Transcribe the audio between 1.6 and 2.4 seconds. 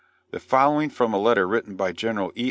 by General E.